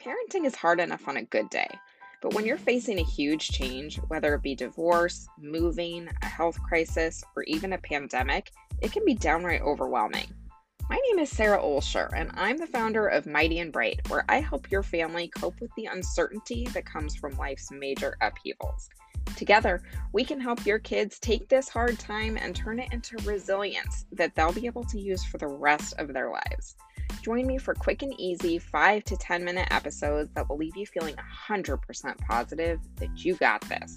Parenting 0.00 0.46
is 0.46 0.54
hard 0.54 0.80
enough 0.80 1.06
on 1.08 1.18
a 1.18 1.24
good 1.24 1.50
day, 1.50 1.68
but 2.22 2.32
when 2.32 2.46
you're 2.46 2.56
facing 2.56 2.98
a 2.98 3.04
huge 3.04 3.50
change, 3.50 3.96
whether 4.08 4.34
it 4.34 4.42
be 4.42 4.54
divorce, 4.54 5.28
moving, 5.38 6.08
a 6.22 6.26
health 6.26 6.58
crisis, 6.62 7.22
or 7.36 7.42
even 7.42 7.74
a 7.74 7.78
pandemic, 7.78 8.50
it 8.80 8.92
can 8.92 9.04
be 9.04 9.12
downright 9.12 9.60
overwhelming. 9.60 10.26
My 10.88 10.98
name 11.08 11.18
is 11.18 11.28
Sarah 11.28 11.60
Olsher, 11.60 12.08
and 12.16 12.30
I'm 12.32 12.56
the 12.56 12.66
founder 12.66 13.08
of 13.08 13.26
Mighty 13.26 13.58
and 13.58 13.70
Bright, 13.70 14.00
where 14.08 14.24
I 14.26 14.40
help 14.40 14.70
your 14.70 14.82
family 14.82 15.28
cope 15.28 15.60
with 15.60 15.70
the 15.76 15.84
uncertainty 15.84 16.66
that 16.72 16.86
comes 16.86 17.14
from 17.14 17.36
life's 17.36 17.70
major 17.70 18.16
upheavals. 18.22 18.88
Together, 19.36 19.82
we 20.14 20.24
can 20.24 20.40
help 20.40 20.64
your 20.64 20.78
kids 20.78 21.18
take 21.18 21.46
this 21.50 21.68
hard 21.68 21.98
time 21.98 22.38
and 22.38 22.56
turn 22.56 22.78
it 22.78 22.90
into 22.92 23.18
resilience 23.18 24.06
that 24.12 24.34
they'll 24.34 24.50
be 24.50 24.64
able 24.64 24.84
to 24.84 24.98
use 24.98 25.22
for 25.24 25.36
the 25.36 25.46
rest 25.46 25.92
of 25.98 26.14
their 26.14 26.30
lives. 26.30 26.74
Join 27.22 27.46
me 27.46 27.58
for 27.58 27.74
quick 27.74 28.02
and 28.02 28.18
easy 28.18 28.58
5 28.58 29.04
to 29.04 29.16
10 29.16 29.44
minute 29.44 29.68
episodes 29.70 30.30
that 30.34 30.48
will 30.48 30.56
leave 30.56 30.74
you 30.74 30.86
feeling 30.86 31.14
100% 31.48 32.18
positive 32.18 32.80
that 32.96 33.24
you 33.24 33.34
got 33.34 33.60
this. 33.68 33.94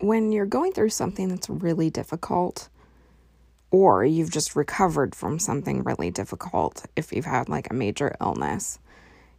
When 0.00 0.30
you're 0.30 0.46
going 0.46 0.72
through 0.72 0.90
something 0.90 1.28
that's 1.28 1.48
really 1.48 1.88
difficult, 1.88 2.68
or 3.70 4.04
you've 4.04 4.30
just 4.30 4.54
recovered 4.54 5.14
from 5.14 5.38
something 5.38 5.82
really 5.84 6.10
difficult, 6.10 6.84
if 6.94 7.12
you've 7.12 7.24
had 7.24 7.48
like 7.48 7.70
a 7.70 7.74
major 7.74 8.14
illness, 8.20 8.78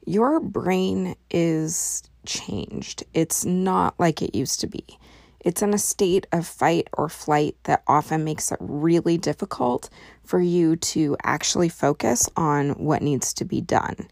your 0.05 0.39
brain 0.39 1.15
is 1.29 2.03
changed. 2.25 3.03
It's 3.13 3.45
not 3.45 3.93
like 3.99 4.21
it 4.23 4.35
used 4.35 4.59
to 4.61 4.67
be. 4.67 4.98
It's 5.41 5.61
in 5.61 5.73
a 5.73 5.77
state 5.77 6.27
of 6.31 6.45
fight 6.45 6.87
or 6.93 7.09
flight 7.09 7.55
that 7.63 7.83
often 7.87 8.23
makes 8.23 8.51
it 8.51 8.59
really 8.61 9.17
difficult 9.17 9.89
for 10.23 10.41
you 10.41 10.75
to 10.75 11.15
actually 11.23 11.69
focus 11.69 12.29
on 12.35 12.71
what 12.71 13.01
needs 13.01 13.33
to 13.35 13.45
be 13.45 13.61
done. 13.61 14.07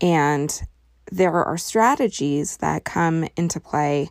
And 0.00 0.60
there 1.10 1.32
are 1.32 1.58
strategies 1.58 2.58
that 2.58 2.84
come 2.84 3.26
into 3.36 3.60
play 3.60 4.10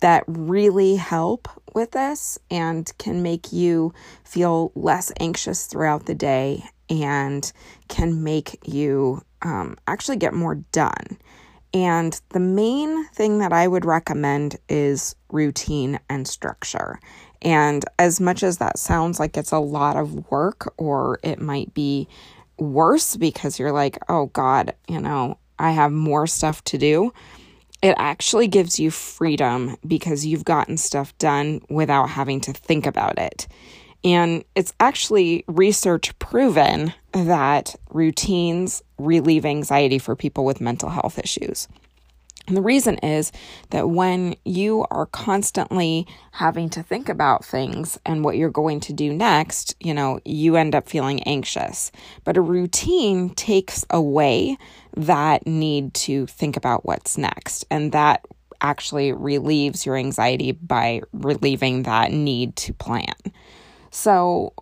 that 0.00 0.24
really 0.26 0.96
help 0.96 1.48
with 1.74 1.92
this 1.92 2.38
and 2.50 2.90
can 2.98 3.22
make 3.22 3.52
you 3.52 3.92
feel 4.24 4.72
less 4.74 5.12
anxious 5.20 5.66
throughout 5.66 6.06
the 6.06 6.14
day 6.14 6.64
and 6.88 7.52
can 7.88 8.24
make 8.24 8.58
you 8.66 9.22
um, 9.42 9.76
actually 9.86 10.16
get 10.16 10.34
more 10.34 10.56
done. 10.72 11.18
And 11.72 12.20
the 12.30 12.40
main 12.40 13.06
thing 13.08 13.38
that 13.38 13.52
I 13.52 13.68
would 13.68 13.84
recommend 13.84 14.56
is 14.68 15.14
routine 15.30 16.00
and 16.08 16.26
structure. 16.26 16.98
And 17.42 17.84
as 17.98 18.20
much 18.20 18.42
as 18.42 18.58
that 18.58 18.78
sounds 18.78 19.20
like 19.20 19.36
it's 19.36 19.52
a 19.52 19.58
lot 19.58 19.96
of 19.96 20.30
work, 20.30 20.74
or 20.76 21.20
it 21.22 21.40
might 21.40 21.72
be 21.72 22.08
worse 22.58 23.16
because 23.16 23.58
you're 23.58 23.72
like, 23.72 23.98
oh 24.08 24.26
God, 24.26 24.74
you 24.88 25.00
know, 25.00 25.38
I 25.58 25.70
have 25.70 25.92
more 25.92 26.26
stuff 26.26 26.62
to 26.64 26.78
do, 26.78 27.12
it 27.82 27.94
actually 27.96 28.48
gives 28.48 28.78
you 28.78 28.90
freedom 28.90 29.76
because 29.86 30.26
you've 30.26 30.44
gotten 30.44 30.76
stuff 30.76 31.16
done 31.18 31.62
without 31.70 32.10
having 32.10 32.40
to 32.42 32.52
think 32.52 32.86
about 32.86 33.18
it. 33.18 33.46
And 34.04 34.44
it's 34.54 34.74
actually 34.80 35.44
research 35.46 36.18
proven 36.18 36.94
that 37.12 37.74
routines 37.90 38.82
relieve 38.98 39.44
anxiety 39.44 39.98
for 39.98 40.16
people 40.16 40.44
with 40.44 40.60
mental 40.60 40.88
health 40.88 41.18
issues. 41.18 41.68
And 42.46 42.56
the 42.56 42.62
reason 42.62 42.98
is 42.98 43.30
that 43.70 43.90
when 43.90 44.34
you 44.44 44.84
are 44.90 45.06
constantly 45.06 46.06
having 46.32 46.68
to 46.70 46.82
think 46.82 47.08
about 47.08 47.44
things 47.44 47.96
and 48.04 48.24
what 48.24 48.36
you're 48.36 48.50
going 48.50 48.80
to 48.80 48.92
do 48.92 49.12
next, 49.12 49.76
you 49.78 49.94
know, 49.94 50.18
you 50.24 50.56
end 50.56 50.74
up 50.74 50.88
feeling 50.88 51.22
anxious. 51.22 51.92
But 52.24 52.36
a 52.36 52.40
routine 52.40 53.30
takes 53.30 53.84
away 53.90 54.56
that 54.96 55.46
need 55.46 55.94
to 55.94 56.26
think 56.26 56.56
about 56.56 56.84
what's 56.84 57.16
next. 57.16 57.66
And 57.70 57.92
that 57.92 58.24
actually 58.60 59.12
relieves 59.12 59.86
your 59.86 59.96
anxiety 59.96 60.50
by 60.52 61.02
relieving 61.12 61.84
that 61.84 62.10
need 62.10 62.56
to 62.56 62.72
plan. 62.72 63.14
So, 63.90 64.54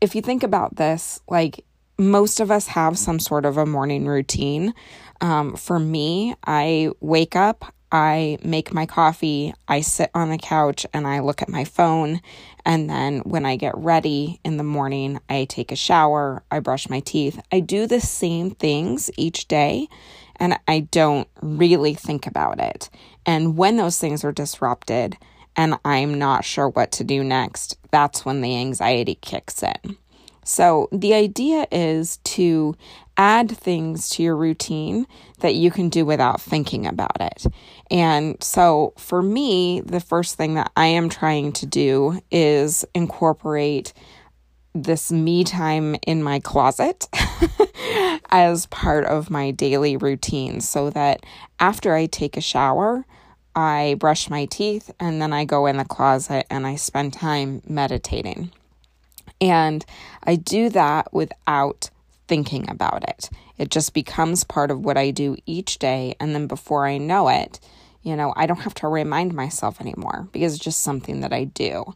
if 0.00 0.14
you 0.14 0.22
think 0.22 0.42
about 0.42 0.76
this, 0.76 1.20
like 1.28 1.64
most 1.98 2.40
of 2.40 2.50
us 2.50 2.66
have 2.68 2.98
some 2.98 3.18
sort 3.18 3.44
of 3.44 3.56
a 3.56 3.66
morning 3.66 4.06
routine. 4.06 4.74
Um, 5.20 5.56
for 5.56 5.78
me, 5.78 6.34
I 6.46 6.90
wake 7.00 7.36
up, 7.36 7.72
I 7.92 8.38
make 8.42 8.72
my 8.72 8.86
coffee, 8.86 9.54
I 9.68 9.82
sit 9.82 10.10
on 10.14 10.30
the 10.30 10.38
couch, 10.38 10.86
and 10.94 11.06
I 11.06 11.20
look 11.20 11.42
at 11.42 11.48
my 11.48 11.64
phone. 11.64 12.20
And 12.64 12.88
then 12.88 13.20
when 13.20 13.44
I 13.44 13.56
get 13.56 13.76
ready 13.76 14.40
in 14.44 14.56
the 14.56 14.64
morning, 14.64 15.20
I 15.28 15.44
take 15.44 15.70
a 15.70 15.76
shower, 15.76 16.42
I 16.50 16.60
brush 16.60 16.88
my 16.88 17.00
teeth. 17.00 17.40
I 17.52 17.60
do 17.60 17.86
the 17.86 18.00
same 18.00 18.52
things 18.52 19.10
each 19.16 19.46
day, 19.46 19.88
and 20.36 20.58
I 20.66 20.80
don't 20.80 21.28
really 21.42 21.94
think 21.94 22.26
about 22.26 22.60
it. 22.60 22.88
And 23.26 23.56
when 23.56 23.76
those 23.76 23.98
things 23.98 24.24
are 24.24 24.32
disrupted, 24.32 25.18
and 25.54 25.78
I'm 25.84 26.14
not 26.14 26.44
sure 26.44 26.68
what 26.68 26.92
to 26.92 27.04
do 27.04 27.22
next, 27.22 27.76
that's 27.90 28.24
when 28.24 28.40
the 28.40 28.56
anxiety 28.56 29.16
kicks 29.16 29.62
in. 29.62 29.98
So, 30.44 30.88
the 30.90 31.14
idea 31.14 31.66
is 31.70 32.16
to 32.24 32.74
add 33.16 33.50
things 33.50 34.08
to 34.10 34.22
your 34.22 34.36
routine 34.36 35.06
that 35.38 35.54
you 35.54 35.70
can 35.70 35.88
do 35.88 36.04
without 36.04 36.40
thinking 36.40 36.86
about 36.86 37.20
it. 37.20 37.46
And 37.90 38.42
so, 38.42 38.94
for 38.96 39.22
me, 39.22 39.80
the 39.82 40.00
first 40.00 40.36
thing 40.36 40.54
that 40.54 40.72
I 40.76 40.86
am 40.86 41.08
trying 41.08 41.52
to 41.52 41.66
do 41.66 42.20
is 42.30 42.84
incorporate 42.94 43.92
this 44.74 45.12
me 45.12 45.44
time 45.44 45.96
in 46.06 46.22
my 46.22 46.40
closet 46.40 47.06
as 48.30 48.66
part 48.66 49.04
of 49.04 49.30
my 49.30 49.50
daily 49.50 49.96
routine 49.96 50.60
so 50.60 50.90
that 50.90 51.24
after 51.60 51.94
I 51.94 52.06
take 52.06 52.36
a 52.36 52.40
shower, 52.40 53.04
I 53.54 53.96
brush 53.98 54.30
my 54.30 54.46
teeth 54.46 54.90
and 54.98 55.20
then 55.20 55.32
I 55.32 55.44
go 55.44 55.66
in 55.66 55.76
the 55.76 55.84
closet 55.84 56.46
and 56.50 56.66
I 56.66 56.76
spend 56.76 57.12
time 57.12 57.62
meditating. 57.68 58.50
And 59.42 59.84
I 60.22 60.36
do 60.36 60.70
that 60.70 61.12
without 61.12 61.90
thinking 62.28 62.70
about 62.70 63.06
it. 63.08 63.28
It 63.58 63.70
just 63.70 63.92
becomes 63.92 64.44
part 64.44 64.70
of 64.70 64.84
what 64.84 64.96
I 64.96 65.10
do 65.10 65.36
each 65.46 65.78
day. 65.78 66.14
And 66.20 66.34
then 66.34 66.46
before 66.46 66.86
I 66.86 66.96
know 66.98 67.28
it, 67.28 67.58
you 68.02 68.14
know, 68.16 68.32
I 68.36 68.46
don't 68.46 68.60
have 68.60 68.74
to 68.74 68.88
remind 68.88 69.34
myself 69.34 69.80
anymore 69.80 70.28
because 70.32 70.54
it's 70.54 70.64
just 70.64 70.80
something 70.80 71.20
that 71.20 71.32
I 71.32 71.44
do. 71.44 71.92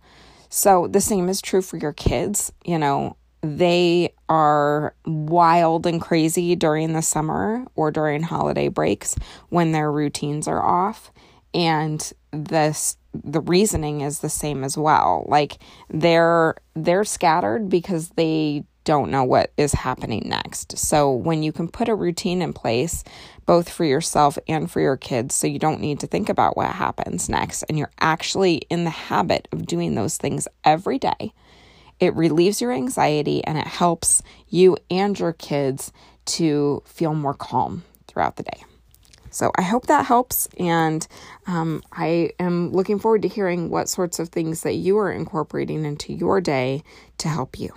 So 0.48 0.88
the 0.88 1.00
same 1.00 1.28
is 1.28 1.40
true 1.40 1.62
for 1.62 1.76
your 1.76 1.92
kids. 1.92 2.52
You 2.64 2.78
know, 2.78 3.16
they 3.42 4.12
are 4.28 4.94
wild 5.04 5.86
and 5.86 6.00
crazy 6.00 6.56
during 6.56 6.94
the 6.94 7.02
summer 7.02 7.64
or 7.76 7.92
during 7.92 8.24
holiday 8.24 8.68
breaks 8.68 9.16
when 9.50 9.70
their 9.70 9.90
routines 9.90 10.48
are 10.48 10.62
off 10.62 11.12
and 11.56 12.12
this 12.32 12.98
the 13.24 13.40
reasoning 13.40 14.02
is 14.02 14.20
the 14.20 14.28
same 14.28 14.62
as 14.62 14.76
well. 14.76 15.24
Like 15.26 15.58
they're 15.88 16.54
they're 16.74 17.04
scattered 17.04 17.68
because 17.68 18.10
they 18.10 18.64
don't 18.84 19.10
know 19.10 19.24
what 19.24 19.52
is 19.56 19.72
happening 19.72 20.22
next. 20.26 20.78
So 20.78 21.10
when 21.10 21.42
you 21.42 21.50
can 21.50 21.66
put 21.66 21.88
a 21.88 21.94
routine 21.94 22.42
in 22.42 22.52
place 22.52 23.02
both 23.46 23.70
for 23.70 23.84
yourself 23.84 24.38
and 24.48 24.70
for 24.70 24.80
your 24.80 24.96
kids 24.96 25.34
so 25.34 25.46
you 25.46 25.58
don't 25.58 25.80
need 25.80 26.00
to 26.00 26.06
think 26.06 26.28
about 26.28 26.56
what 26.56 26.70
happens 26.70 27.28
next 27.28 27.62
and 27.68 27.78
you're 27.78 27.92
actually 28.00 28.56
in 28.70 28.84
the 28.84 28.90
habit 28.90 29.48
of 29.52 29.66
doing 29.66 29.94
those 29.94 30.16
things 30.16 30.48
every 30.64 30.98
day 30.98 31.32
it 32.00 32.14
relieves 32.16 32.60
your 32.60 32.72
anxiety 32.72 33.42
and 33.44 33.56
it 33.56 33.66
helps 33.66 34.20
you 34.48 34.76
and 34.90 35.18
your 35.18 35.32
kids 35.32 35.92
to 36.24 36.82
feel 36.84 37.14
more 37.14 37.34
calm 37.34 37.84
throughout 38.08 38.34
the 38.34 38.42
day 38.42 38.64
so 39.36 39.52
I 39.54 39.62
hope 39.62 39.86
that 39.86 40.06
helps. 40.06 40.48
And 40.58 41.06
um, 41.46 41.82
I 41.92 42.30
am 42.40 42.72
looking 42.72 42.98
forward 42.98 43.20
to 43.22 43.28
hearing 43.28 43.68
what 43.68 43.88
sorts 43.88 44.18
of 44.18 44.30
things 44.30 44.62
that 44.62 44.76
you 44.76 44.96
are 44.96 45.12
incorporating 45.12 45.84
into 45.84 46.14
your 46.14 46.40
day 46.40 46.82
to 47.18 47.28
help 47.28 47.58
you. 47.58 47.70